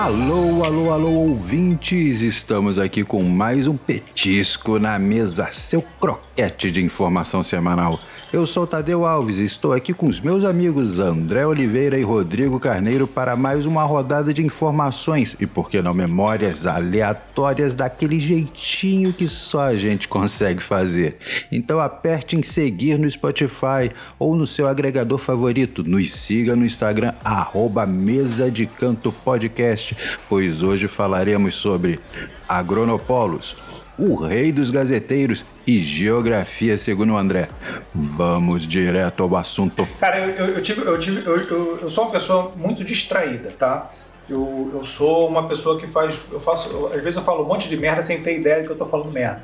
[0.00, 2.22] Alô, alô, alô, ouvintes!
[2.22, 7.98] Estamos aqui com mais um petisco na mesa, seu croquete de informação semanal.
[8.30, 12.60] Eu sou Tadeu Alves e estou aqui com os meus amigos André Oliveira e Rodrigo
[12.60, 19.14] Carneiro para mais uma rodada de informações e, por que não, memórias aleatórias daquele jeitinho
[19.14, 21.16] que só a gente consegue fazer.
[21.50, 25.82] Então aperte em seguir no Spotify ou no seu agregador favorito.
[25.82, 29.96] Nos siga no Instagram, arroba Mesa de Canto Podcast,
[30.28, 31.98] pois hoje falaremos sobre
[32.46, 33.56] agronopolos
[33.98, 37.48] o rei dos gazeteiros e geografia, segundo o André.
[37.92, 39.86] Vamos direto ao assunto.
[39.98, 43.50] Cara, eu, eu, eu tive, eu, tive eu, eu, eu, sou uma pessoa muito distraída,
[43.50, 43.90] tá?
[44.30, 46.20] Eu, eu sou uma pessoa que faz.
[46.30, 46.86] Eu faço.
[46.86, 49.10] às vezes eu falo um monte de merda sem ter ideia que eu tô falando
[49.10, 49.42] merda.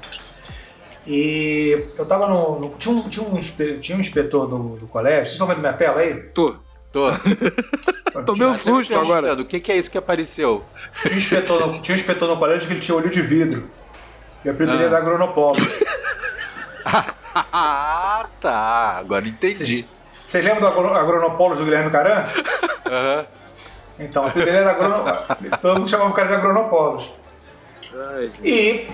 [1.07, 2.61] E eu tava no.
[2.61, 3.41] no tinha, um, tinha, um,
[3.81, 5.25] tinha um inspetor do, do colégio.
[5.25, 6.15] Vocês estão vendo minha tela aí?
[6.35, 6.55] Tô.
[6.93, 7.09] Tô.
[8.25, 9.35] Tô meio susto agora.
[9.35, 10.65] O que, que é isso que apareceu?
[11.03, 13.69] Tinha um, inspetor no, tinha um inspetor no colégio que ele tinha olho de vidro.
[14.45, 14.91] E aprenderia ah.
[14.91, 15.57] da Agronopolo.
[17.53, 18.97] ah, tá.
[18.99, 19.87] Agora entendi.
[20.21, 22.25] Vocês lembram do Agronopolo do Guilherme Caran?
[22.87, 23.19] Aham.
[23.19, 23.45] Uhum.
[23.99, 25.17] Então, ele era agronopolo.
[25.61, 27.13] Todo mundo chamava o cara de Agronopolos.
[28.43, 28.89] e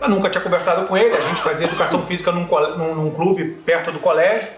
[0.00, 1.14] eu nunca tinha conversado com ele.
[1.14, 4.50] A gente fazia educação física num, num, num clube perto do colégio.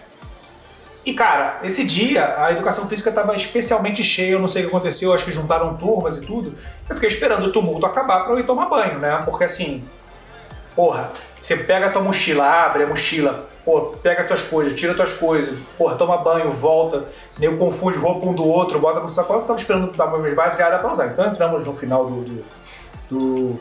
[1.04, 4.76] E, cara, esse dia a educação física estava especialmente cheia, eu não sei o que
[4.76, 6.54] aconteceu, acho que juntaram turmas e tudo.
[6.88, 9.20] Eu fiquei esperando o tumulto acabar para eu ir tomar banho, né?
[9.24, 9.82] Porque assim,
[10.74, 15.12] Porra, você pega a tua mochila, abre a mochila, pô, pega tuas coisas, tira tuas
[15.12, 19.46] coisas, porra, toma banho, volta, nem confunde roupa um do outro, bota no sacola, eu
[19.46, 21.08] tava esperando dar uma esvaziada pra usar.
[21.08, 22.44] Então entramos no final do, do,
[23.10, 23.60] do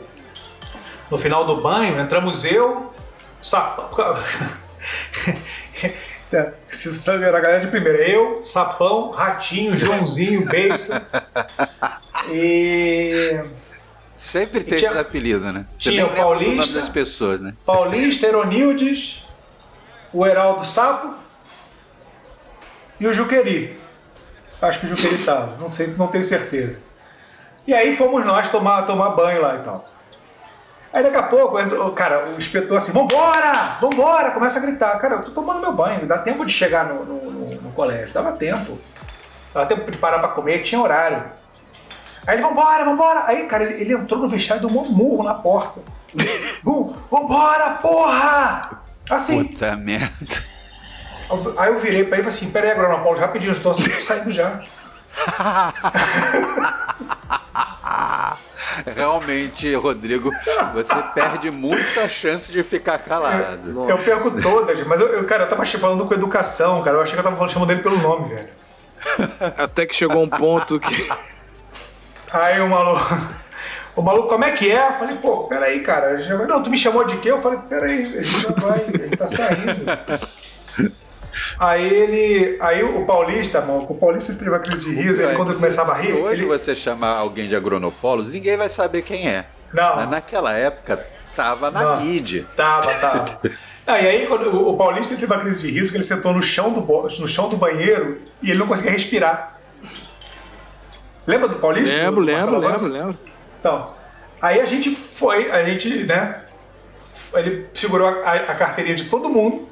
[1.10, 2.90] no final do banho, entramos eu,
[3.42, 4.16] sapão.
[6.68, 7.98] Se era a galera de primeira.
[8.08, 11.06] Eu, Sapão, Ratinho, Joãozinho, Beiça.
[12.30, 13.40] E
[14.22, 15.66] Sempre tem tinha, esse apelido, né?
[15.74, 17.52] Você tinha o Paulista, das pessoas, né?
[17.66, 19.26] Paulista, Eronildes,
[20.12, 21.12] o Heraldo Sapo
[23.00, 23.80] e o Juqueri.
[24.60, 26.80] Acho que o Juqueri estava, não sei, não tenho certeza.
[27.66, 29.90] E aí fomos nós tomar, tomar banho lá e tal.
[30.92, 34.96] Aí daqui a pouco, cara, o inspetor assim, vambora, vambora, começa a gritar.
[35.00, 38.14] Cara, eu tô tomando meu banho, dá tempo de chegar no, no, no, no colégio,
[38.14, 38.78] dava tempo.
[39.52, 41.41] Dava tempo de parar para comer, tinha horário.
[42.26, 43.24] Aí ele, vambora, vambora.
[43.26, 45.80] Aí, cara, ele, ele entrou no vestiário e deu um murro na porta.
[46.62, 48.82] Bum, vambora, porra!
[49.10, 49.44] Assim.
[49.44, 50.52] Puta merda.
[51.56, 54.30] Aí eu virei pra ele e falei assim: pera aí, Agronopaulo, rapidinho, eu tô saindo
[54.30, 54.62] já.
[58.94, 60.30] Realmente, Rodrigo,
[60.72, 63.70] você perde muita chance de ficar calado.
[63.70, 66.96] Eu, eu perco todas, mas eu, eu, cara, eu tava falando com educação, cara.
[66.96, 68.48] Eu achei que eu tava falando, chamando ele pelo nome, velho.
[69.58, 70.94] Até que chegou um ponto que.
[72.32, 73.42] Aí o maluco.
[73.94, 74.88] O maluco, como é que é?
[74.88, 76.18] Eu falei, pô, peraí, cara.
[76.18, 76.34] Já.
[76.34, 77.30] Não, tu me chamou de quê?
[77.30, 79.84] Eu falei, peraí, a gente já vai, a gente tá saindo.
[81.58, 82.56] Aí ele.
[82.60, 86.06] Aí o Paulista, mano, o Paulista teve aquele de riso, ele, quando começava a rir.
[86.06, 86.48] Se hoje ele...
[86.48, 89.44] você chamar alguém de agronopolos, ninguém vai saber quem é.
[89.72, 89.96] Não.
[89.96, 91.06] Mas naquela época
[91.36, 92.46] tava na Não, mídia.
[92.56, 93.24] Tava, tava.
[93.84, 96.40] Ah, e aí quando, o Paulista teve uma crise de riso que ele sentou no
[96.40, 99.58] chão, do, no chão do banheiro e ele não conseguia respirar.
[101.26, 101.96] Lembra do Paulista?
[101.96, 103.18] Lembro, do lembro, lembro, lembro.
[103.58, 103.86] Então,
[104.40, 106.42] aí a gente foi, a gente, né?
[107.34, 109.66] Ele segurou a, a carteirinha de todo mundo,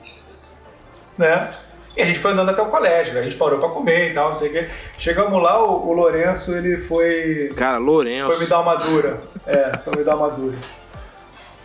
[1.19, 1.50] né?
[1.97, 4.28] E a gente foi andando até o colégio, a gente parou pra comer e tal,
[4.28, 4.69] não sei o quê.
[4.97, 7.53] Chegamos lá, o, o Lourenço, ele foi.
[7.56, 8.28] Cara, Lourenço.
[8.28, 9.21] Foi me dar uma dura.
[9.47, 10.56] É, foi me dar uma dura.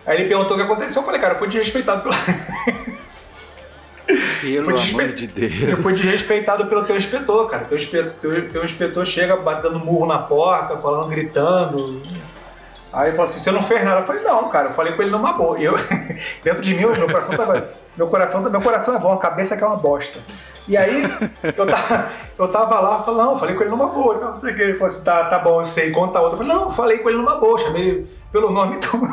[0.05, 2.15] Aí ele perguntou o que aconteceu, eu falei, cara, eu fui desrespeitado pela.
[4.53, 5.01] Pelo desrespe...
[5.01, 5.69] amor de Deus.
[5.69, 7.65] Eu fui desrespeitado pelo teu inspetor, cara.
[7.65, 12.01] Teu inspetor, teu inspetor chega batendo murro na porta, falando, gritando.
[12.95, 14.01] Aí ele falou assim: você não fez nada?
[14.01, 15.59] Eu falei, não, cara, eu falei com ele numa boa.
[15.59, 15.73] E eu,
[16.43, 17.67] dentro de mim, meu coração tava.
[17.97, 20.19] Meu coração, meu coração é bom, a cabeça é que é uma bosta.
[20.67, 21.03] E aí,
[21.43, 22.09] eu tava,
[22.39, 24.17] eu tava lá, falei, não, falei com ele numa boa.
[24.17, 24.61] Não sei o que.
[24.61, 26.35] Ele falou assim: tá, tá bom, eu sei, conta outra.
[26.35, 29.05] Eu falei, não, falei com ele numa boa, chamei ele pelo nome e tudo.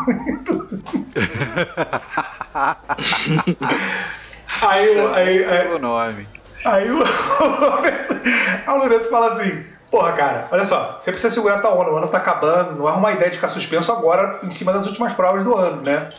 [4.63, 6.27] Aí, aí, aí, o nome.
[6.65, 8.17] Aí o Lourenço,
[8.65, 12.07] a Lourenço fala assim: Porra, cara, olha só, você precisa segurar tua onda, o ano
[12.07, 15.43] tá acabando, não é uma ideia de ficar suspenso agora em cima das últimas provas
[15.43, 16.11] do ano, né?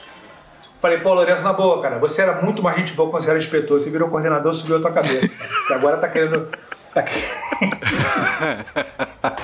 [0.80, 3.40] Falei, pô, Lourenço, na boa, cara, você era muito mais gente boa quando você era
[3.40, 5.32] inspetor, você virou coordenador, subiu a tua cabeça.
[5.64, 6.50] Você agora tá querendo.
[6.94, 7.06] Tá...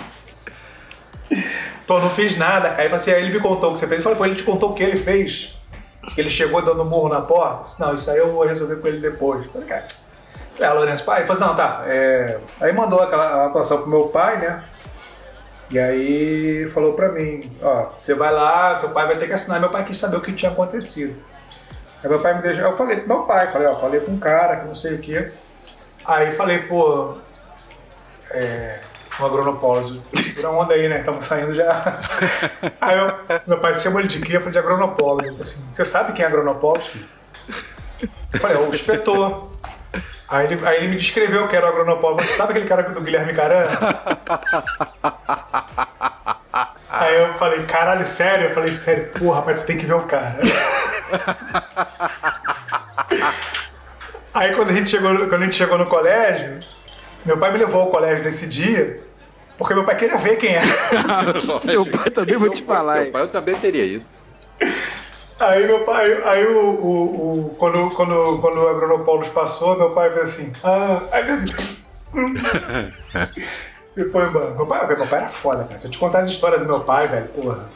[1.88, 2.84] pô, não fiz nada, cara.
[2.84, 4.00] Aí, assim, aí ele me contou o que você fez.
[4.00, 5.58] Eu falei, pô, ele te contou o que ele fez
[6.16, 7.66] ele chegou dando um murro na porta.
[7.66, 9.46] Disse, não, isso aí eu vou resolver com ele depois.
[9.52, 9.86] falei, cara,
[10.60, 11.20] é, Lourenço, pai?
[11.20, 11.84] Ele falou, não, tá.
[11.86, 12.38] É...
[12.60, 14.64] Aí mandou aquela atuação pro meu pai, né?
[15.72, 19.60] E aí falou pra mim, ó, você vai lá, teu pai vai ter que assinar.
[19.60, 21.16] Meu pai quis saber o que tinha acontecido.
[22.04, 24.20] Aí meu pai me deixou, eu falei pro meu pai, falei, ó, falei com um
[24.20, 25.32] cara que não sei o quê.
[26.06, 27.18] Aí falei, pô,
[28.32, 28.80] é,
[29.24, 30.02] um agronopólise,
[30.34, 32.00] tira onda aí, né, estamos saindo já.
[32.80, 33.14] Aí eu,
[33.48, 35.42] meu pai se chamou ele de cria, eu falei de agronopólise.
[35.42, 37.06] Assim, você sabe quem é agronopólise?
[38.34, 39.52] Eu falei, é o inspetor.
[40.28, 42.32] Aí ele, aí ele me descreveu que era o agronopólise.
[42.34, 43.64] Sabe aquele cara do Guilherme Caran?
[46.90, 48.50] Aí eu falei, caralho, sério?
[48.50, 50.40] Eu falei, sério, porra, rapaz, tu tem que ver o cara.
[54.34, 56.60] Aí quando a gente chegou, quando a gente chegou no colégio,
[57.26, 58.96] meu pai me levou ao colégio nesse dia,
[59.60, 60.66] porque meu pai queria ver quem era.
[61.66, 63.02] meu pai também vou te falar.
[63.02, 64.06] Meu pai, eu também teria ido.
[65.38, 70.12] Aí meu pai, aí o, o, o quando, quando, quando o Agronopoulos passou, meu pai
[70.12, 71.78] fez assim, ah, aí fez assim.
[73.98, 74.52] e foi embora.
[74.52, 75.78] Meu pai, meu pai era foda, cara.
[75.78, 77.70] Se eu te contar as histórias do meu pai, velho, porra.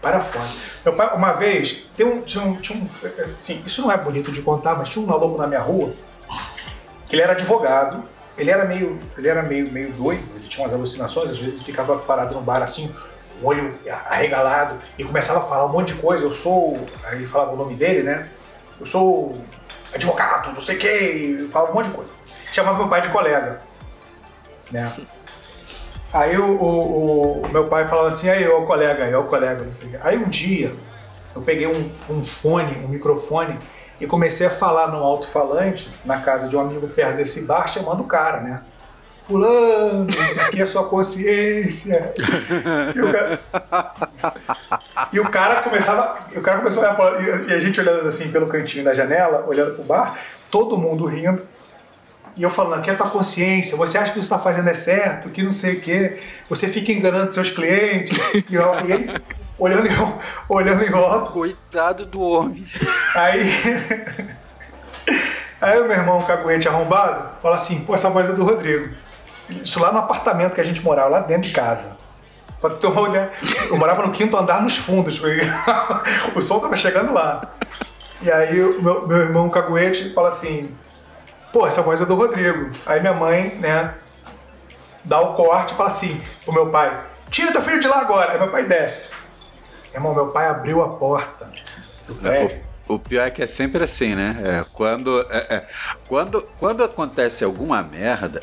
[0.00, 0.48] Para fora.
[0.82, 2.88] Meu pai, uma vez, tem um, tinha um, tinha um.
[3.34, 5.92] Assim, isso não é bonito de contar, mas tinha um maluco na minha rua
[7.06, 8.02] que ele era advogado.
[8.36, 11.64] Ele era meio, ele era meio, meio doido, ele tinha umas alucinações, às vezes ele
[11.64, 12.94] ficava parado no bar assim,
[13.42, 13.68] o olho
[14.08, 16.24] arregalado, e começava a falar um monte de coisa.
[16.24, 16.80] Eu sou.
[17.04, 18.26] Aí ele falava o nome dele, né?
[18.80, 19.36] Eu sou
[19.94, 22.10] advogado, não sei o quê, falava um monte de coisa.
[22.50, 23.60] Chamava meu pai de colega.
[24.70, 24.92] Né?
[26.12, 29.72] Aí o, o, o, meu pai falava assim, aí o colega, aí o colega, não
[29.72, 29.98] sei quê.
[30.02, 30.74] Aí um dia
[31.34, 33.58] eu peguei um, um fone, um microfone
[34.00, 38.00] e comecei a falar no alto-falante na casa de um amigo perto desse bar, chamando
[38.00, 38.56] o cara, né?
[39.22, 40.08] Fulano,
[40.46, 42.12] aqui é sua consciência.
[42.94, 43.40] E o cara,
[45.12, 48.46] e o cara começava, o cara começou a olhar e a gente olhando assim pelo
[48.46, 50.18] cantinho da janela, olhando pro bar,
[50.50, 51.44] todo mundo rindo.
[52.36, 54.38] E eu falando, aqui é a tua consciência, você acha que o que você está
[54.38, 56.18] fazendo é certo, que não sei o quê,
[56.48, 58.18] você fica enganando seus clientes.
[58.50, 58.72] E eu,
[59.58, 59.92] olhando, em,
[60.48, 61.30] olhando em volta.
[61.30, 62.66] Coitado do homem.
[63.14, 63.42] Aí,
[65.60, 68.94] aí o meu irmão, caguete arrombado, fala assim, pô, essa voz é do Rodrigo.
[69.48, 71.96] Isso lá no apartamento que a gente morava, lá dentro de casa.
[72.60, 73.32] Pra uma olhada,
[73.68, 75.40] eu morava no quinto andar nos fundos, porque
[76.34, 77.50] o som tava chegando lá.
[78.20, 80.72] E aí o meu, meu irmão caguete fala assim,
[81.52, 82.70] pô, essa voz é do Rodrigo.
[82.86, 83.92] Aí minha mãe, né,
[85.04, 88.32] dá o corte e fala assim pro meu pai, tira teu filho de lá agora.
[88.32, 89.08] Aí meu pai desce.
[89.94, 91.48] Irmão, meu pai abriu a porta
[92.06, 92.60] do é, prédio.
[92.88, 94.36] O, o pior é que é sempre assim, né?
[94.42, 95.66] É, quando, é, é,
[96.08, 98.42] quando, quando acontece alguma merda,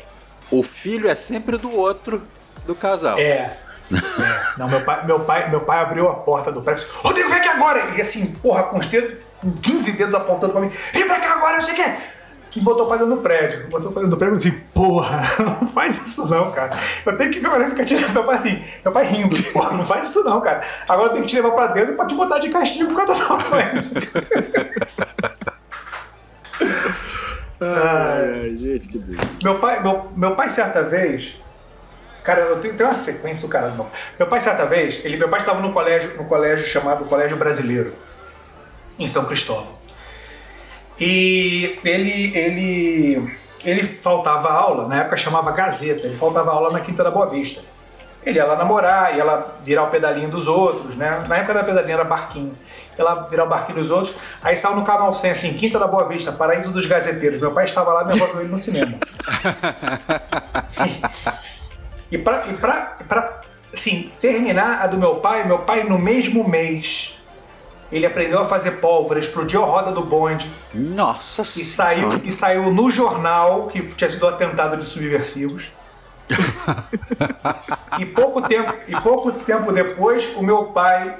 [0.50, 2.22] o filho é sempre do outro
[2.66, 3.18] do casal.
[3.18, 3.22] É.
[3.22, 3.58] é.
[4.56, 7.28] Não, meu pai, meu, pai, meu pai abriu a porta do prédio e disse, Rodrigo,
[7.28, 7.96] vem aqui agora!
[7.96, 11.32] E assim, porra, com os dedos, com 15 dedos apontando pra mim, vem pra cá
[11.32, 12.19] agora, não sei o que
[12.50, 13.68] que botou pra dentro do prédio.
[13.68, 15.20] Botou pra dentro do prédio assim, porra,
[15.60, 16.76] não faz isso não, cara.
[17.06, 20.10] Eu tenho que agora ficar tirando meu pai assim, meu pai rindo, porra, não faz
[20.10, 20.62] isso não, cara.
[20.88, 23.20] Agora eu tenho que te levar pra dentro pra te botar de castigo por causa
[23.20, 23.66] da tua mãe.
[27.60, 29.20] Ai, gente, que Deus.
[29.42, 31.36] Meu pai, meu, meu pai, certa vez.
[32.24, 33.74] Cara, eu tenho, tenho uma sequência do cara.
[34.18, 37.94] Meu pai, certa vez, ele, meu pai estava no colégio, no colégio chamado Colégio Brasileiro,
[38.98, 39.79] em São Cristóvão.
[41.00, 47.02] E ele, ele, ele faltava aula, na época chamava Gazeta, ele faltava aula na Quinta
[47.02, 47.62] da Boa Vista.
[48.24, 51.24] Ele ia lá namorar, ia lá virar o pedalinho dos outros, né?
[51.26, 52.54] Na época da pedalinha era barquinho.
[52.98, 54.14] Ia lá virar o barquinho dos outros.
[54.42, 57.38] Aí saiu no canal 100, assim, Quinta da Boa Vista, Paraíso dos Gazeteiros.
[57.38, 58.92] Meu pai estava lá, meu avô viu ele no cinema.
[62.12, 62.54] e, e pra, e
[63.72, 67.16] assim, terminar a do meu pai, meu pai no mesmo mês
[67.92, 70.50] ele aprendeu a fazer pólvora, explodiu a roda do bonde.
[70.72, 75.72] Nossa e saiu E saiu no jornal que tinha sido atentado de subversivos.
[77.98, 81.16] e, pouco tempo, e pouco tempo depois, o meu pai,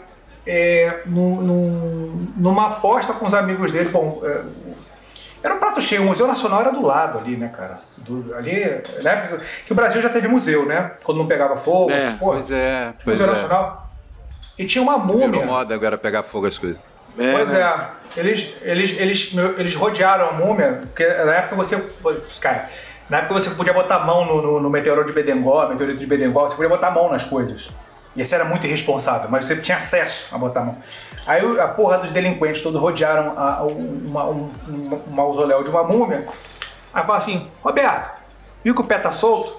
[0.46, 4.42] é, numa aposta com os amigos dele, bom, é,
[5.42, 7.80] era um prato cheio, o Museu Nacional era do lado ali, né, cara?
[7.96, 8.60] Do, ali,
[9.02, 9.40] né?
[9.66, 10.90] Que o Brasil já teve museu, né?
[11.02, 12.36] Quando não pegava fogo, é, essas porra.
[12.36, 12.94] Pois é.
[13.04, 13.30] Pois museu é.
[13.30, 13.89] Nacional.
[14.60, 15.26] E tinha uma múmia.
[15.26, 16.78] Virou moda agora pegar fogo as coisas.
[17.16, 17.60] É, pois né?
[17.62, 18.20] é.
[18.20, 21.82] Eles, eles, eles, eles rodearam a múmia, porque na época você.
[22.38, 22.68] Cara,
[23.08, 26.06] na época você podia botar a mão no, no, no meteoro de Bedengol, meteorito de
[26.06, 27.70] Bedengol, você podia botar a mão nas coisas.
[28.14, 30.76] E esse era muito irresponsável, mas você tinha acesso a botar a mão.
[31.26, 35.84] Aí a porra dos delinquentes todos rodearam a, uma, um, um, um mausoléu de uma
[35.84, 36.28] múmia.
[36.92, 38.10] Aí fala assim: Roberto,
[38.62, 39.58] viu que o pé tá solto?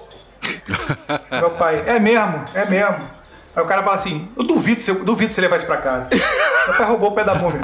[1.40, 3.21] Meu pai, é mesmo, é mesmo.
[3.54, 6.08] Aí o cara fala assim: Eu duvido, eu duvido você levar isso pra casa.
[6.66, 7.60] Meu pai roubou o pé da múmia.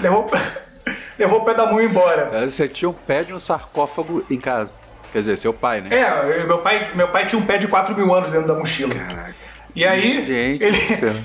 [0.00, 0.30] Levou,
[1.18, 2.48] levou o pé da múmia embora.
[2.48, 4.72] Você tinha um pé de um sarcófago em casa.
[5.12, 5.88] Quer dizer, seu pai, né?
[5.90, 8.94] É, meu pai, meu pai tinha um pé de 4 mil anos dentro da mochila.
[8.94, 9.34] Caraca.
[9.74, 10.24] E aí.
[10.26, 11.24] Gente, ele,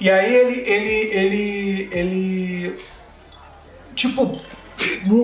[0.00, 2.84] e aí ele, ele, ele, ele.
[3.94, 4.38] Tipo,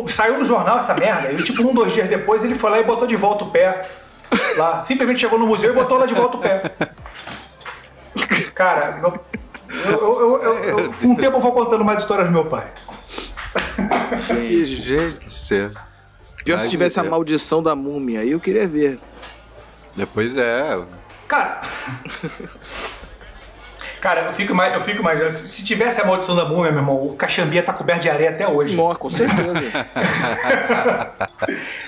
[0.09, 1.29] saiu no jornal essa merda.
[1.29, 3.89] Ele, tipo, um, dois dias depois, ele foi lá e botou de volta o pé.
[4.57, 4.83] Lá.
[4.83, 6.63] Simplesmente chegou no museu e botou lá de volta o pé.
[8.55, 9.21] Cara, meu,
[9.69, 12.71] eu, eu, eu, com o tempo eu vou contando mais histórias do meu pai.
[14.27, 15.71] Que gente do céu.
[16.45, 17.03] Pior se tivesse é...
[17.03, 18.99] a maldição da múmia, aí eu queria ver.
[19.97, 20.81] Depois é.
[21.29, 21.61] Cara.
[24.03, 25.33] Cara, eu fico mais, eu fico mais.
[25.33, 28.49] Se tivesse a maldição da múmia, meu irmão, o Caxambia tá coberto de areia até
[28.49, 28.75] hoje.
[28.75, 29.53] Nossa, com certeza.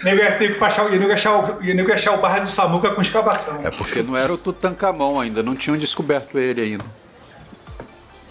[0.05, 3.67] nego ia ter que achar, nego achar, nego achar o barra do Samuca com escavação.
[3.67, 6.85] É porque não era o Tutankamon ainda, não tinham descoberto ele ainda.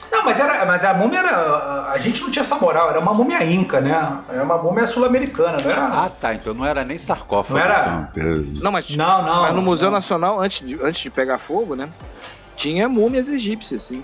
[0.09, 1.91] Não, mas, era, mas a múmia era.
[1.91, 4.19] A gente não tinha essa moral, era uma múmia inca, né?
[4.29, 5.87] Era uma múmia sul-americana, não era?
[5.87, 6.33] Ah, tá.
[6.33, 7.59] Então não era nem sarcófago.
[7.59, 8.09] Não era?
[8.15, 8.45] Então.
[8.61, 9.97] Não, mas, não, não, mas no Museu não.
[9.97, 11.89] Nacional, antes de, antes de pegar fogo, né?
[12.55, 14.03] Tinha múmias egípcias, sim.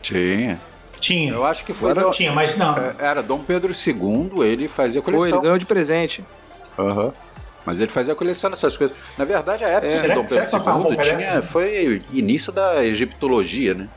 [0.00, 0.60] Tinha.
[1.00, 1.32] Tinha.
[1.32, 1.90] Eu acho que foi.
[1.90, 2.76] Agora, tinha, mas não.
[2.76, 5.28] É, era Dom Pedro II, ele fazia coleção.
[5.28, 6.24] Foi, ele ganhou de presente.
[6.78, 7.06] Aham.
[7.06, 7.12] Uhum.
[7.64, 8.96] Mas ele fazia coleção dessas coisas.
[9.16, 10.02] Na verdade, a época é.
[10.02, 13.88] de Dom Pedro II tinha, foi início da egiptologia, né?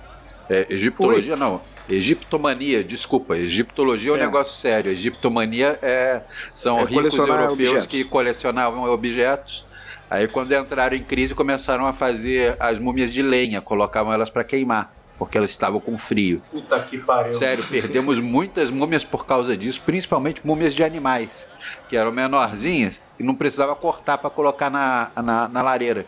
[0.47, 1.45] É, egiptologia, foi.
[1.45, 1.61] não.
[1.89, 3.37] Egiptomania, desculpa.
[3.37, 4.25] Egiptologia é um é.
[4.25, 4.91] negócio sério.
[4.91, 6.21] Egiptomania é,
[6.53, 7.85] são é ricos europeus objetos.
[7.85, 9.65] que colecionavam objetos
[10.09, 14.43] Aí quando entraram em crise começaram a fazer as múmias de lenha, colocavam elas para
[14.43, 16.41] queimar, porque elas estavam com frio.
[16.51, 17.33] Puta que pariu.
[17.33, 21.49] Sério, perdemos muitas múmias por causa disso, principalmente múmias de animais,
[21.89, 26.05] que eram menorzinhas e não precisava cortar para colocar na, na, na, lareira,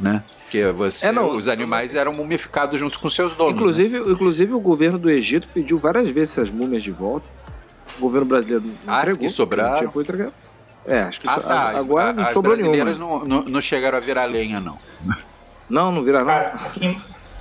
[0.00, 0.22] né?
[0.42, 3.54] Porque você, é, não, os animais eram mumificados junto com seus donos.
[3.54, 4.12] Inclusive, né?
[4.12, 7.26] inclusive o governo do Egito pediu várias vezes essas múmias de volta.
[7.98, 9.92] O governo brasileiro não ah, entregou, que sobraram.
[10.88, 11.78] É, acho que ah, tá.
[11.78, 12.74] agora não sobrou nenhuma.
[12.74, 14.76] As brasileiras não, não, não, chegaram a virar lenha, não.
[15.68, 16.24] Não, não viraram.
[16.24, 16.96] Cara, aqui,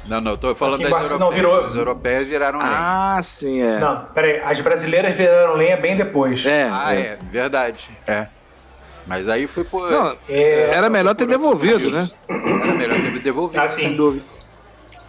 [0.08, 1.20] não, não, tô falando das europeias.
[1.20, 1.66] Não, virou...
[1.66, 2.72] As europeias viraram lenha.
[2.74, 3.80] Ah, sim, é.
[3.80, 6.46] Não, peraí, as brasileiras viraram lenha bem depois.
[6.46, 6.70] É.
[6.72, 7.90] Ah, é, é verdade.
[8.06, 8.28] É.
[9.06, 9.90] Mas aí foi por.
[9.90, 12.10] Não, é, era melhor ter devolvido, né?
[12.28, 13.62] Era melhor ter devolvido.
[13.62, 14.26] Assim, sem dúvida.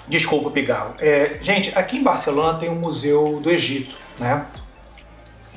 [0.08, 0.94] Desculpa, Pigarro.
[0.98, 4.46] É, gente, aqui em Barcelona tem um museu do Egito, né?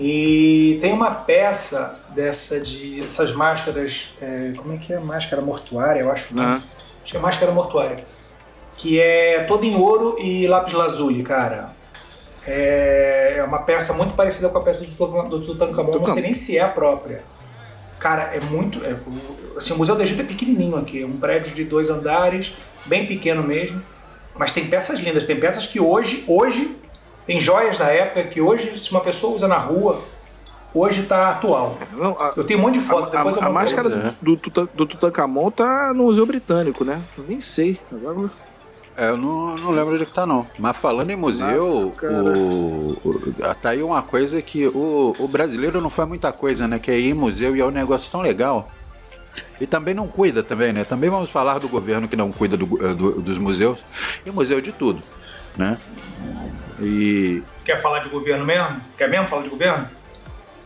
[0.03, 4.99] E tem uma peça dessa de essas máscaras, é, como é que é?
[4.99, 6.35] Máscara mortuária, eu acho.
[6.35, 6.55] Uhum.
[6.55, 6.63] Acho
[7.03, 8.03] que é máscara mortuária.
[8.77, 11.69] Que é toda em ouro e lápis lazuli, cara.
[12.47, 16.33] É, é uma peça muito parecida com a peça do, do Tutankhamon, não sei nem
[16.33, 17.21] se é a própria.
[17.99, 18.83] Cara, é muito.
[18.83, 18.95] É,
[19.55, 22.55] assim, o Museu do Egito é pequenininho aqui, é um prédio de dois andares,
[22.87, 23.79] bem pequeno mesmo.
[24.35, 26.75] Mas tem peças lindas, tem peças que hoje, hoje
[27.31, 30.01] tem joias da época que hoje, se uma pessoa usa na rua,
[30.73, 31.77] hoje está atual.
[31.93, 33.89] Não, a, eu tenho um monte de fotos, depois a, eu A máscara
[34.21, 37.01] do, do, do Tutankhamon tá no Museu Britânico, né?
[37.17, 37.79] Eu nem sei.
[37.89, 38.29] Agora...
[38.97, 40.45] É, eu não, não lembro onde que tá, não.
[40.59, 45.79] Mas falando em museu, Nossa, o, o, tá aí uma coisa que o, o brasileiro
[45.79, 46.79] não faz muita coisa, né?
[46.79, 48.67] Que é ir em museu e é um negócio tão legal.
[49.61, 50.83] E também não cuida também, né?
[50.83, 53.79] Também vamos falar do governo que não cuida do, do, dos museus.
[54.25, 55.01] E museu de tudo,
[55.57, 55.77] né?
[56.81, 57.43] E.
[57.63, 58.81] Quer falar de governo mesmo?
[58.97, 59.87] Quer mesmo falar de governo?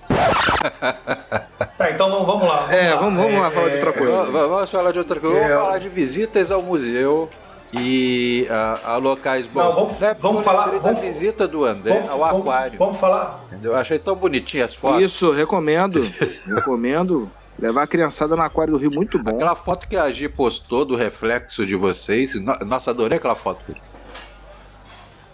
[1.78, 2.62] tá, então vamos lá.
[2.62, 3.00] Vamos é, lá.
[3.00, 4.14] vamos, vamos é, lá falar de outra coisa.
[4.14, 5.38] É, vamos falar de outra coisa.
[5.38, 7.30] É, vamos falar de visitas ao museu
[7.74, 9.64] e a, a locais bons.
[9.64, 12.80] Não, vamos, é, vamos falar da vamos, visita do André vamos, ao aquário.
[12.80, 13.44] Vamos, falar.
[13.62, 15.02] Eu achei tão bonitinho as fotos.
[15.02, 16.02] Isso, recomendo.
[16.48, 17.30] recomendo.
[17.58, 19.32] Levar a criançada no aquário do Rio, muito bom.
[19.32, 22.36] Aquela foto que a Gi postou do reflexo de vocês.
[22.66, 23.74] Nossa, adorei aquela foto.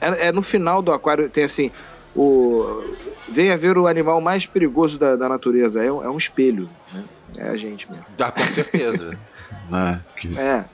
[0.02, 1.72] É, é, no final do aquário, tem assim,
[2.16, 2.84] o
[3.30, 5.84] venha ver o animal mais perigoso da, da natureza.
[5.84, 7.04] É, um, é um espelho, né?
[7.38, 8.06] É a gente mesmo.
[8.20, 9.18] Ah, com certeza.
[9.70, 10.02] né?
[10.18, 10.66] que, é.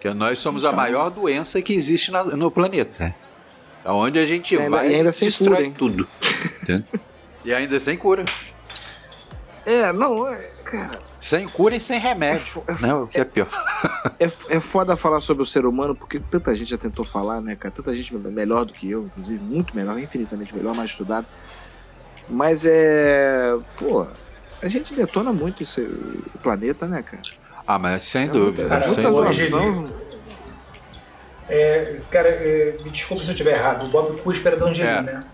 [0.00, 3.14] Que nós somos a então- maior doença que existe na, no planeta.
[3.84, 6.08] Aonde a gente ainda, vai e ainda sem destrói cura, tudo.
[7.44, 8.24] e ainda sem cura.
[9.66, 10.98] É, não, é, cara.
[11.20, 12.62] Sem cura e sem remédio.
[12.66, 13.48] É, não, o que é, é pior.
[14.18, 17.56] É, é foda falar sobre o ser humano, porque tanta gente já tentou falar, né,
[17.56, 17.74] cara?
[17.74, 21.26] Tanta gente melhor do que eu, inclusive, muito melhor, infinitamente melhor, mais estudado.
[22.28, 23.54] Mas é.
[23.76, 24.06] Pô,
[24.62, 27.22] a gente detona muito esse, o planeta, né, cara?
[27.66, 28.68] Ah, mas sem é dúvida.
[28.68, 29.94] Cara, sem dúvida.
[31.48, 33.86] É, cara, é, me desculpa se eu estiver errado.
[33.86, 35.14] O Bob Cuspe era da Angelina, é.
[35.14, 35.24] né?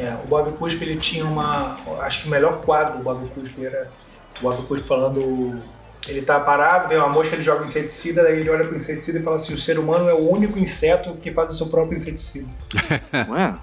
[0.00, 1.76] É, o Bob Cuspe ele tinha uma.
[2.00, 3.90] Acho que o melhor quadro do Bob Cuspe era
[4.38, 5.60] o Bob Cuspe falando.
[6.08, 9.22] Ele tá parado, vem uma mosca, ele joga inseticida, daí ele olha pro inseticida e
[9.22, 12.48] fala assim: o ser humano é o único inseto que faz o seu próprio inseticida.
[13.28, 13.54] Não é?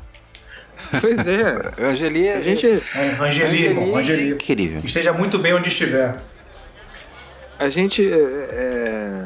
[1.01, 1.73] Pois é.
[1.81, 2.67] Angeli, a gente.
[3.19, 4.81] Angeli, Angeli, Angeli, incrível.
[4.83, 6.21] Esteja muito bem onde estiver.
[7.57, 8.07] A gente.
[8.07, 8.15] É,
[8.51, 9.25] é,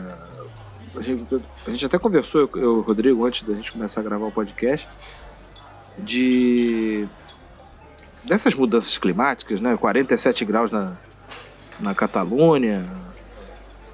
[0.95, 4.03] a gente, a gente até conversou, eu e o Rodrigo, antes da gente começar a
[4.03, 4.87] gravar o podcast,
[5.97, 7.07] de.
[8.23, 9.77] dessas mudanças climáticas, né?
[9.77, 10.93] 47 graus na,
[11.79, 12.87] na Catalunha,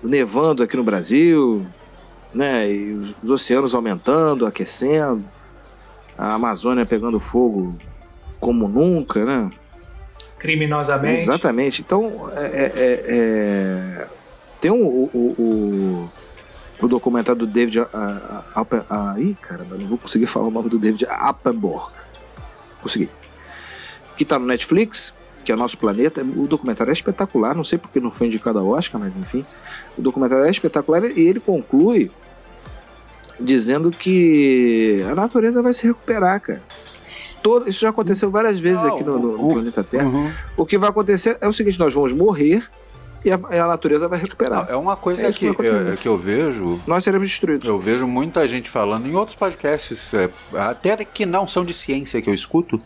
[0.03, 1.65] nevando aqui no Brasil,
[2.33, 2.71] né?
[2.71, 5.23] E os, os oceanos aumentando, aquecendo,
[6.17, 7.77] a Amazônia pegando fogo
[8.39, 9.49] como nunca, né?
[10.39, 11.21] Criminosamente.
[11.21, 11.81] Exatamente.
[11.81, 14.07] Então, é, é, é, é
[14.59, 16.09] tem um, o, o,
[16.81, 17.79] o, documentário do David.
[17.79, 21.91] A, a, a, a, ih, caramba, não vou conseguir falar o nome do David Appenborg.
[22.81, 23.09] Consegui.
[24.15, 26.21] Que tá no Netflix, que é Nosso Planeta.
[26.21, 29.45] O documentário é espetacular, não sei porque não foi indicado ao Oscar, mas enfim.
[29.97, 32.11] O documentário é espetacular e ele conclui
[33.39, 36.61] dizendo que a natureza vai se recuperar, cara.
[37.41, 40.07] Todo, isso já aconteceu várias vezes aqui no, no, no planeta Terra.
[40.07, 40.31] Uhum.
[40.57, 42.67] O que vai acontecer é o seguinte: nós vamos morrer
[43.23, 44.67] e a, a natureza vai recuperar.
[44.69, 46.81] É uma coisa é que, que, eu, que eu vejo.
[46.87, 47.67] Nós seremos destruídos.
[47.67, 52.21] Eu vejo muita gente falando em outros podcasts, é, até que não são de ciência
[52.21, 52.79] que eu escuto,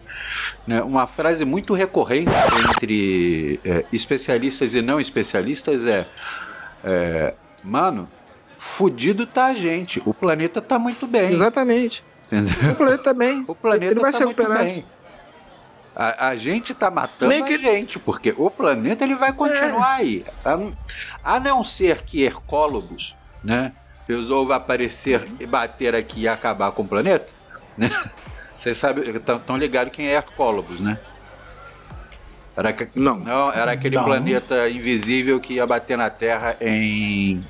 [0.66, 2.32] né, uma frase muito recorrente
[2.70, 6.08] entre é, especialistas e não especialistas é,
[6.84, 7.34] é
[7.64, 8.10] mano,
[8.58, 10.02] fudido tá a gente.
[10.06, 11.32] O planeta tá muito bem.
[11.32, 12.02] Exatamente.
[12.28, 12.72] Entendeu?
[12.72, 13.46] O planeta tá bem.
[13.48, 14.64] O planeta Ele vai tá se recuperar.
[14.64, 14.86] Bem.
[15.96, 17.54] A, a, gente tá matando que...
[17.54, 20.02] a gente, porque o planeta ele vai continuar é.
[20.02, 20.26] aí.
[20.46, 23.74] A, a, não ser que Hercólogos, né,
[24.08, 27.32] resolva aparecer e bater aqui e acabar com o planeta,
[27.78, 27.90] né?
[28.56, 31.00] Vocês sabem, estão ligados quem é Hercólogos, né?
[32.56, 33.18] Era que, não.
[33.18, 33.52] não.
[33.52, 34.04] Era aquele não.
[34.04, 37.42] planeta invisível que ia bater na Terra em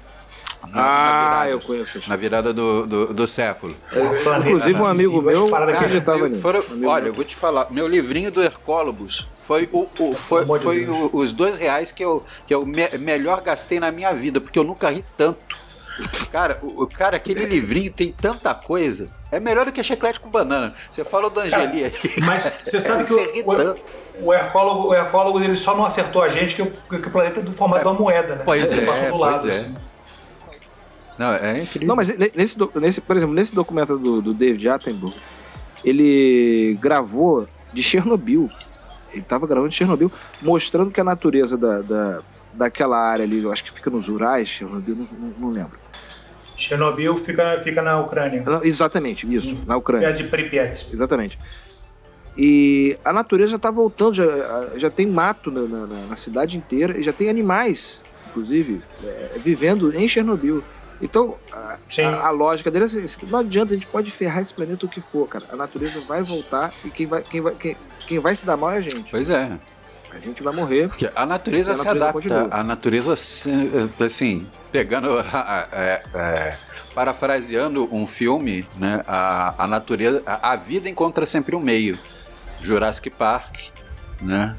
[0.68, 2.10] na, ah, na virada, eu conheço.
[2.10, 3.76] Na virada do, do, do século.
[3.92, 6.48] É, inclusive um amigo meu acreditava nisso.
[6.86, 11.10] Olha, eu vou te falar, meu livrinho do Hercólogos foi, o, o foi, foi o,
[11.14, 14.64] os dois reais que eu, que eu me, melhor gastei na minha vida, porque eu
[14.64, 15.60] nunca ri tanto.
[16.32, 19.08] Cara, o, cara, aquele livrinho tem tanta coisa.
[19.32, 20.74] É melhor do que chiclete com banana.
[20.90, 21.94] Você falou do Angeli aí.
[22.26, 26.30] Mas você sabe que o, o, o, hercólogo, o hercólogo ele só não acertou a
[26.30, 28.42] gente que o, que o planeta é do formato é, de uma moeda, né?
[28.46, 29.50] Pois ele é, passou do lado.
[29.50, 29.52] É.
[29.52, 29.76] Assim.
[31.18, 31.88] Não, é incrível.
[31.88, 35.14] Não, mas nesse, nesse, por exemplo, nesse documento do, do David Attenborough,
[35.84, 38.50] ele gravou de Chernobyl.
[39.12, 42.22] Ele estava gravando de Chernobyl, mostrando que a natureza da, da,
[42.54, 45.80] daquela área ali, eu acho que fica nos Urais, Chernobyl, não, não, não lembro.
[46.56, 48.44] Chernobyl fica, fica na Ucrânia.
[48.64, 49.64] Exatamente, isso, hum.
[49.66, 50.08] na Ucrânia.
[50.08, 50.90] É de Pripyat.
[50.94, 51.38] Exatamente.
[52.38, 54.26] E a natureza já está voltando, já,
[54.78, 59.94] já tem mato na, na, na, cidade inteira e já tem animais, inclusive, é, vivendo
[59.94, 60.64] em Chernobyl.
[61.02, 64.54] Então, a, a, a, lógica dele é assim, não adianta, a gente pode ferrar esse
[64.54, 65.46] planeta o que for, cara.
[65.52, 68.72] A natureza vai voltar e quem vai, quem vai, quem, quem vai se dar mal
[68.72, 69.10] é a gente.
[69.10, 69.58] Pois é.
[70.12, 70.90] A gente vai morrer.
[70.90, 72.30] Porque a natureza, a se natureza adapta.
[72.30, 72.50] Continua.
[72.52, 75.20] A natureza, assim, pegando,
[75.72, 76.58] é, é,
[76.94, 79.02] parafraseando um filme, né?
[79.08, 81.98] A, a natureza, a, a vida encontra sempre um meio.
[82.62, 83.58] Jurassic Park,
[84.22, 84.56] né?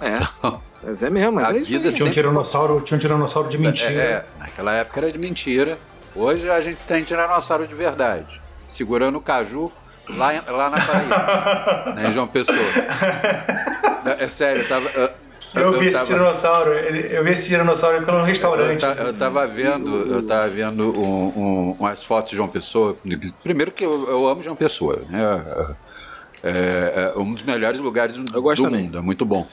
[0.00, 0.16] É.
[0.42, 3.56] Então, mas é mesmo, mas a é vida tinha um tiranossauro, tinha um tiranossauro de
[3.56, 3.92] mentira.
[3.92, 5.78] É, é, naquela época era de mentira.
[6.14, 8.42] Hoje a gente tem tiranossauro de verdade.
[8.68, 9.70] Segurando o caju
[10.08, 11.94] lá, lá na Paraíba.
[12.02, 12.58] né, João Pessoa.
[14.18, 14.88] É sério, tava.
[14.90, 15.10] Eu,
[15.54, 18.84] eu, eu vi esse tiranossauro, eu vi esse tiranossauro pelo restaurante.
[18.84, 22.96] Eu, eu tava vendo, eu tava vendo um, um, umas fotos de João Pessoa.
[23.42, 25.76] Primeiro que eu, eu amo João Pessoa, né?
[26.42, 29.46] É, é um dos melhores lugares do, do mundo, é muito bom.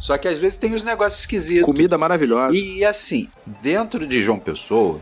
[0.00, 1.64] Só que às vezes tem uns negócios esquisitos.
[1.64, 2.56] Comida maravilhosa.
[2.56, 3.28] E assim,
[3.62, 5.00] dentro de João Pessoa,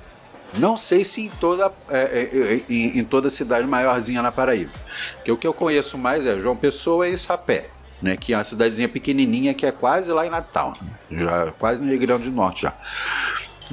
[0.58, 4.72] não sei se em toda, é, é, é em, em, toda cidade maiorzinha na Paraíba.
[5.16, 7.70] Porque o que eu conheço mais é João Pessoa e Sapé.
[8.00, 10.76] Né, que é uma cidadezinha pequenininha que é quase lá em Natal,
[11.10, 12.76] já quase no Rio Grande do Norte já.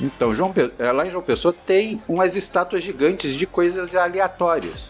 [0.02, 4.90] Então, João, é, lá em João Pessoa tem umas estátuas gigantes de coisas aleatórias.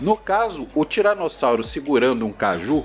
[0.00, 2.84] No caso, o tiranossauro segurando um caju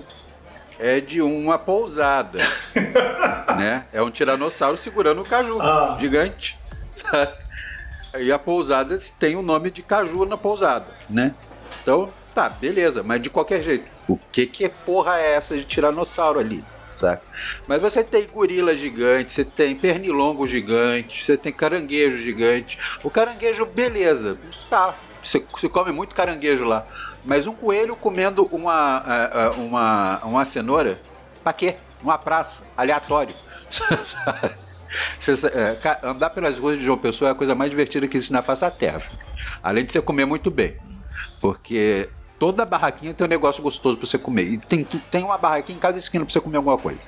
[0.79, 2.39] é de uma pousada.
[3.57, 3.85] né?
[3.93, 5.97] É um tiranossauro segurando um caju ah.
[5.99, 6.57] gigante.
[8.19, 11.33] E a pousada tem o nome de caju na pousada, né?
[11.81, 16.39] Então, tá, beleza, mas de qualquer jeito, o que que porra é essa de tiranossauro
[16.39, 16.63] ali?
[16.95, 17.23] Saca?
[17.67, 22.77] Mas você tem gorila gigante, você tem pernilongo gigante, você tem caranguejo gigante.
[23.03, 24.37] O caranguejo, beleza,
[24.69, 26.85] tá, você come muito caranguejo lá.
[27.23, 30.99] Mas um coelho comendo uma, é, é, uma, uma cenoura,
[31.41, 31.75] pra quê?
[32.01, 33.35] Uma praça, aleatório.
[35.51, 38.43] É, andar pelas ruas de João Pessoa é a coisa mais divertida que existe na
[38.43, 39.01] face da terra.
[39.63, 40.77] Além de você comer muito bem.
[41.41, 44.43] Porque toda barraquinha tem um negócio gostoso pra você comer.
[44.43, 46.99] E tem, tem uma barraquinha em cada esquina pra você comer alguma coisa.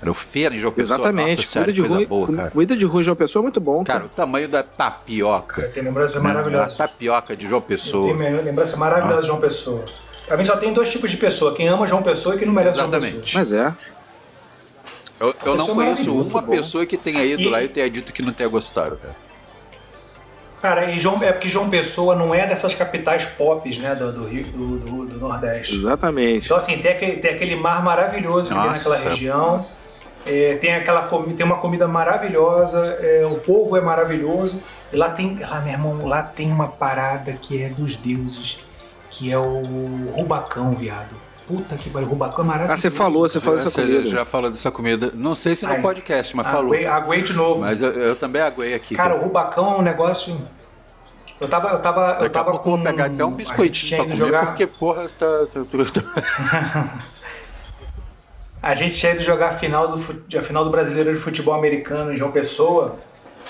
[0.00, 0.96] Era o feira em João Pessoa.
[0.98, 1.36] Exatamente.
[1.36, 2.50] Nossa, sério, de coisa rua, boa, cara.
[2.50, 4.04] Comida de rua de João Pessoa é muito bom, Cara, cara.
[4.06, 5.62] o tamanho da tapioca.
[5.70, 6.30] Tem lembrança né?
[6.30, 6.74] A maravilhosa.
[6.76, 8.16] tapioca de João Pessoa.
[8.16, 9.22] Tem lembrança maravilhosa Nossa.
[9.22, 9.84] de João Pessoa.
[10.28, 12.54] Pra mim só tem dois tipos de pessoa: quem ama João Pessoa e quem não
[12.54, 13.20] merece João Exatamente.
[13.34, 13.40] Pessoa.
[13.40, 13.74] Mas é.
[15.20, 16.52] Eu, eu não conheço uma bom.
[16.56, 19.16] pessoa que tenha ido E- lá e tenha dito que não tenha gostado, cara.
[20.62, 24.26] Cara, e João, é porque João Pessoa não é dessas capitais pop, né, do, do
[24.26, 25.76] Rio, do, do- do Nordeste.
[25.76, 26.46] Exatamente.
[26.46, 29.58] Então, assim, tem aquele, tem aquele mar maravilhoso que tem Nossa, naquela região.
[30.28, 34.62] É, tem aquela comi- tem uma comida maravilhosa, é, o povo é maravilhoso.
[34.92, 38.58] E lá tem, lá, meu irmão, lá tem uma parada que é dos deuses,
[39.10, 39.62] que é o
[40.14, 41.14] rubacão, viado.
[41.46, 42.74] Puta que pariu, rubacão é maravilhoso.
[42.74, 44.04] Ah, você falou, você falou dessa Você comida.
[44.10, 45.10] já falou dessa comida.
[45.14, 46.74] Não sei se no Ai, podcast, mas falou.
[46.74, 47.60] Aguei, de novo.
[47.62, 48.94] Mas eu, eu também aguei aqui.
[48.94, 50.38] Cara, o rubacão é um negócio.
[51.40, 51.68] Eu tava.
[51.70, 54.46] Eu tava, eu Daqui tava eu vou com- pegar até um biscoitinho pra comer, jogar-
[54.46, 55.26] porque, porra, tá...
[58.62, 62.12] A gente tinha ido jogar a final do, a final do Brasileiro de Futebol Americano
[62.12, 62.96] em João Pessoa.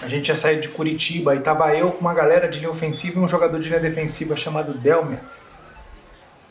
[0.03, 3.19] A gente tinha saído de Curitiba e tava eu com uma galera de linha ofensiva
[3.19, 5.19] e um jogador de linha defensiva chamado Delmer.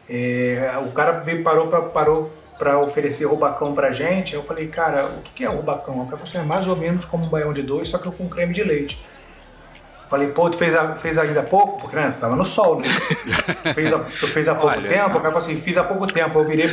[0.10, 4.34] É, o cara veio, parou pra, parou pra oferecer rubacão pra gente.
[4.34, 5.96] Eu falei, cara, o que é rubacão?
[5.96, 8.10] O cara falou assim, é mais ou menos como um baião de dois, só que
[8.12, 9.00] com creme de leite.
[10.10, 11.82] Falei, pô, tu fez, a- fez ainda há pouco?
[11.82, 12.86] Porque, né, tava no sol, né?
[13.64, 15.10] Tu fez, a- tu fez há pouco Olha, tempo?
[15.10, 16.40] O cara falou assim, fiz há pouco tempo.
[16.40, 16.70] Eu virei,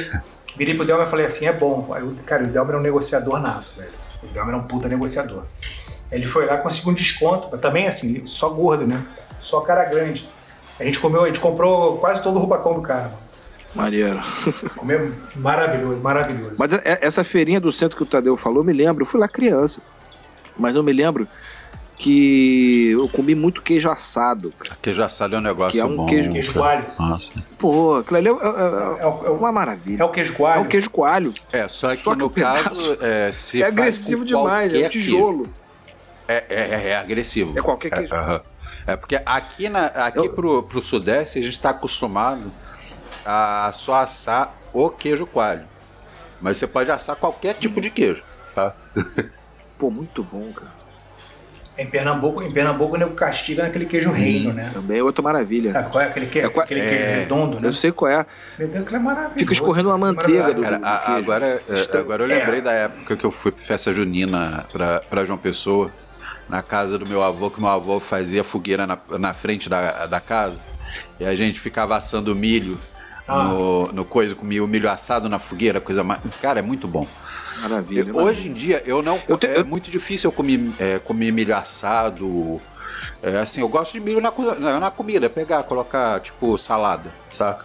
[0.56, 1.92] virei pro Delmer e falei assim, é bom.
[1.92, 3.92] Aí, cara, o Delmer é um negociador nato, velho.
[4.22, 5.42] O Delmer é um puta negociador.
[6.10, 9.04] Ele foi lá, conseguiu um desconto, mas também assim, só gordo, né?
[9.40, 10.28] Só cara grande.
[10.78, 13.02] A gente comeu, a gente comprou quase todo o rubacão do cara.
[13.04, 13.24] mano.
[13.74, 14.22] Maneiro.
[14.78, 16.54] Comeu maravilhoso, maravilhoso.
[16.56, 19.18] Mas é- essa feirinha do centro que o Tadeu falou, eu me lembro, eu fui
[19.18, 19.80] lá criança.
[20.56, 21.26] Mas eu me lembro
[21.96, 24.76] que eu comi muito queijo assado, cara.
[24.82, 26.06] Queijo assado é um negócio Que é um bom.
[26.06, 26.84] queijo- Queijo coalho.
[26.98, 27.32] Nossa.
[27.58, 30.02] Pô, aquilo ali é, é- é- É é uma maravilha.
[30.02, 30.60] é o queijo coalho.
[30.60, 31.32] É o queijo coalho.
[31.52, 35.48] É, só que, Só que no caso, é, se é agressivo demais, é um tijolo.
[36.26, 37.58] É, é, é, é agressivo.
[37.58, 38.14] É qualquer queijo.
[38.14, 38.40] aham.
[38.86, 42.52] É, porque aqui, na, aqui Eu- pro, pro Sudeste a gente está acostumado
[43.24, 45.64] a só assar o queijo coalho.
[46.40, 48.22] Mas você pode assar qualquer tipo de queijo,
[48.54, 48.74] tá?
[49.78, 50.72] Pô, muito bom, cara.
[51.76, 54.70] Em Pernambuco, em Pernambuco o nego castiga naquele queijo reino, né?
[54.72, 55.68] Também é outra maravilha.
[55.70, 56.06] Sabe qual é?
[56.06, 57.66] Aquele, que, É aquele queijo é, redondo, né?
[57.68, 58.24] Eu sei qual é.
[58.58, 59.38] Meu Deus, aquilo é maravilhoso.
[59.38, 61.18] Fica escorrendo uma manteiga do- Cara, a- queijo.
[61.18, 65.24] agora, é, agora eu lembrei da época que eu fui pra festa junina pra, pra
[65.24, 65.90] João Pessoa,
[66.48, 70.20] na casa do meu avô, que meu avô fazia fogueira na, na frente da, da
[70.20, 70.60] casa,
[71.18, 72.78] e a gente ficava assando milho
[73.26, 73.44] Ah.
[73.44, 76.20] no, no coisa, comia o milho assado na fogueira, coisa mais.
[76.42, 77.06] Cara, é muito bom.
[77.60, 78.06] Maravilha.
[78.08, 79.20] Eu- hoje em dia eu não.
[79.26, 82.60] Eu te- é eu- muito difícil eu comer, é, comer milho assado.
[83.22, 87.64] É, assim, eu gosto de milho na, na, na comida, pegar, colocar, tipo, salada, saca?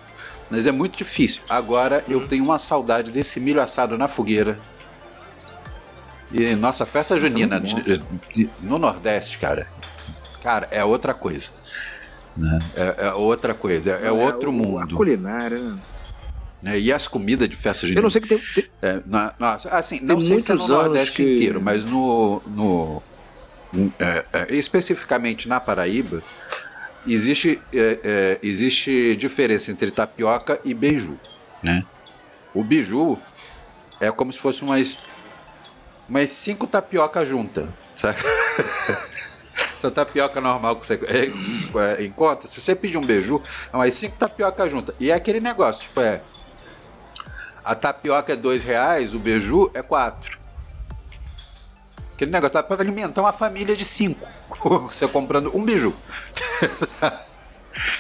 [0.50, 1.42] Mas é muito difícil.
[1.50, 4.58] Agora eu tenho uma saudade desse milho assado na fogueira.
[6.32, 7.98] E nossa, festa junina muito de-
[8.46, 9.68] de- no Nordeste, cara.
[10.44, 11.50] Cara, é outra coisa.
[12.38, 12.60] Né?
[12.76, 14.94] É, é outra coisa, é, é outro o- mundo.
[14.94, 15.80] A culinária, né?
[16.62, 16.80] né?
[16.80, 18.00] E as comidas de festa junina.
[18.00, 18.40] Eu não sei que tem.
[18.56, 21.84] tem- É, na, nossa, assim, não Tem sei se é no Nordeste que- inteiro, mas
[21.84, 22.42] no.
[22.48, 23.04] no
[24.00, 26.24] é, é, especificamente na Paraíba,
[27.08, 31.20] existe, é, é, existe diferença entre tapioca e beiju.
[31.62, 31.84] Né?
[32.54, 33.18] O beiju
[34.02, 34.98] é como se fosse umas,
[36.10, 37.70] umas cinco tapioca juntas.
[37.96, 38.18] Sabe?
[39.80, 43.94] Essa tapioca normal que você é, é, encontra, se você pedir um beiju, é umas
[43.94, 44.94] cinco tapioca juntas.
[45.00, 46.22] E é aquele negócio, tipo, é.
[47.64, 50.38] A tapioca é dois reais, o beiju é quatro.
[52.14, 54.28] Aquele negócio dá para alimentar uma família de cinco.
[54.92, 55.96] Você comprando um beiju.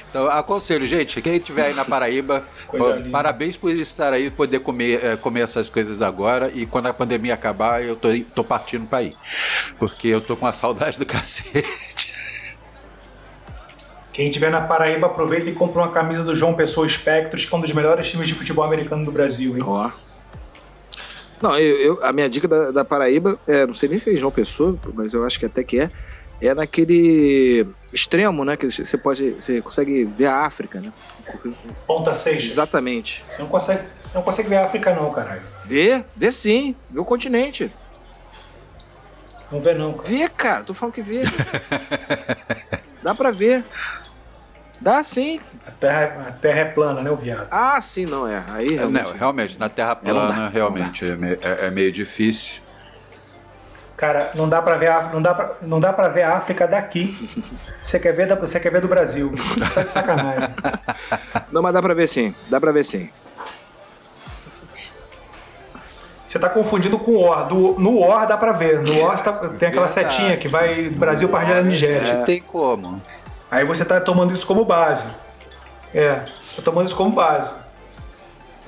[0.09, 5.03] então, aconselho, gente, quem estiver aí na Paraíba, ó, parabéns por estar aí, poder comer,
[5.03, 6.51] eh, comer essas coisas agora.
[6.53, 9.15] E quando a pandemia acabar, eu tô, tô partindo para ir.
[9.77, 12.09] Porque eu tô com a saudade do cacete.
[14.11, 17.57] Quem estiver na Paraíba, aproveita e compra uma camisa do João Pessoa Espectros, que é
[17.57, 19.63] um dos melhores times de futebol americano do Brasil, hein?
[19.65, 19.89] Ó.
[21.41, 24.19] Não, eu, eu- a minha dica da, da Paraíba, é, não sei nem se é
[24.19, 25.89] João Pessoa, mas eu acho que até que é,
[26.41, 28.55] é naquele extremo, né?
[28.57, 30.91] Que você pode, você consegue ver a África, né?
[31.87, 32.51] Ponta Seixas.
[32.51, 33.23] Exatamente.
[33.29, 35.41] Você não consegue, você não consegue ver a África, não, caralho.
[35.65, 37.71] Vê, vê sim, vê o continente.
[39.51, 40.07] Não vê, não, cara.
[40.09, 41.19] Vê, cara, tô falando que vê.
[43.01, 43.63] Dá pra ver.
[44.81, 45.39] Dá sim.
[45.67, 47.47] A terra, a terra é plana, né, o viado?
[47.51, 48.41] Ah, sim, não é.
[48.47, 49.03] Aí É, realmente.
[49.03, 52.61] não, realmente, na Terra É, não dá, plana, realmente, é, me- é- é meio difícil.
[53.99, 56.65] Cara, não dá para ver a, não dá pra, não dá para ver a África
[56.65, 57.29] daqui.
[57.83, 59.29] Você quer ver da, você quer ver do Brasil?
[59.73, 60.47] Tá de sacanagem.
[61.51, 62.33] Não, mas dá para ver sim.
[62.47, 63.09] Dá para ver sim.
[66.25, 67.47] Você está confundindo com o OR.
[67.47, 68.79] Do, no OR dá para ver.
[68.79, 70.13] No OR tá, tem aquela Verdade.
[70.13, 72.21] setinha que vai do Brasil para a Nigéria.
[72.21, 72.23] É.
[72.23, 73.01] Tem como.
[73.51, 75.07] Aí você está tomando isso como base.
[75.93, 76.21] É,
[76.55, 77.53] tá tomando isso como base.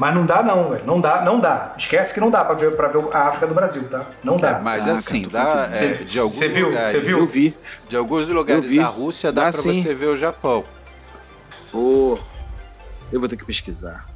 [0.02, 0.84] Mas não dá não, velho.
[0.84, 1.76] Não dá, não dá.
[1.78, 4.08] Esquece que não dá para ver, pra ver a África do Brasil, tá?
[4.24, 4.58] Não dá.
[4.58, 6.72] É, mas ah, assim, dá, é, de alguns Você viu?
[6.72, 7.20] Você viu?
[7.20, 7.56] Eu vi.
[7.88, 10.64] De alguns lugares da Rússia dá, dá para você ver o Japão.
[11.72, 12.18] Oh,
[13.14, 14.08] eu vou ter que pesquisar.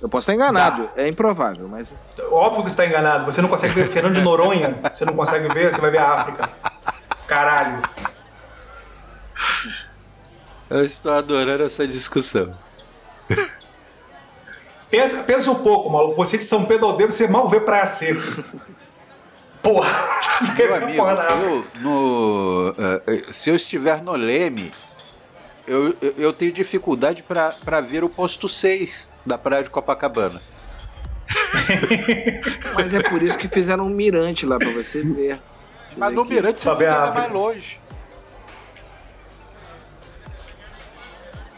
[0.00, 1.94] Eu posso estar enganado, é improvável, mas.
[2.30, 3.26] Óbvio que você está enganado.
[3.26, 6.10] Você não consegue ver Fernando de Noronha, você não consegue ver, você vai ver a
[6.10, 6.48] África.
[7.26, 7.82] Caralho.
[10.70, 12.63] Eu estou adorando essa discussão.
[14.94, 16.14] Pensa, pensa um pouco, maluco.
[16.14, 18.44] Você de São Pedro Aldeia, você mal vê Praia Seca.
[19.60, 19.90] Porra!
[20.56, 24.70] Meu amigo, eu, no, uh, se eu estiver no Leme,
[25.66, 30.40] eu, eu, tenho dificuldade para ver o posto 6 da praia de Copacabana.
[32.76, 35.40] Mas é por isso que fizeram um mirante lá para você ver.
[35.96, 37.80] Mas no mirante você fica mais longe.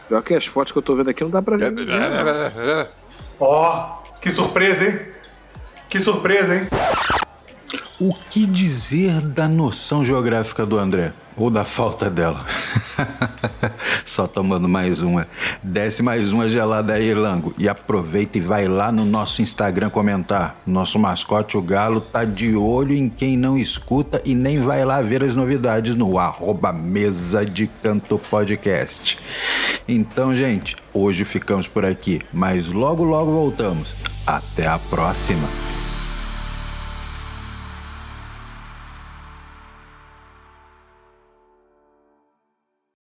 [0.07, 1.71] Pior que as fotos que eu tô vendo aqui não dá pra ver.
[3.39, 4.99] Ó, oh, que surpresa, hein?
[5.89, 6.67] Que surpresa, hein?
[7.99, 11.13] O que dizer da noção geográfica do André?
[11.37, 12.43] Ou da falta dela?
[14.03, 15.27] Só tomando mais uma.
[15.61, 17.53] Desce mais uma gelada aí, Lango.
[17.59, 20.55] E aproveita e vai lá no nosso Instagram comentar.
[20.65, 24.99] Nosso mascote, o Galo, tá de olho em quem não escuta e nem vai lá
[24.99, 29.19] ver as novidades no arroba Mesa de Canto Podcast.
[29.87, 33.93] Então, gente, hoje ficamos por aqui, mas logo logo voltamos.
[34.25, 35.76] Até a próxima!